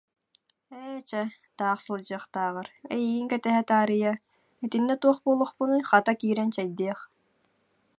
Ээ, 0.81 0.97
чэ, 1.09 1.21
таах 1.57 1.79
сылдьыахтааҕар, 1.85 2.67
эйигин 2.95 3.27
кэтэһэ 3.31 3.61
таарыйа, 3.69 4.13
итиннэ 4.63 4.95
туох 5.01 5.17
буолуохпунуй, 5.25 5.81
хата, 5.89 6.13
киирэн 6.19 6.49
чэйдиэх 6.55 6.99